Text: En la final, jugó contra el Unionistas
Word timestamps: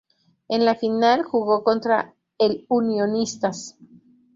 En 0.49 0.65
la 0.65 0.73
final, 0.73 1.21
jugó 1.25 1.63
contra 1.63 2.15
el 2.39 2.65
Unionistas 2.69 3.77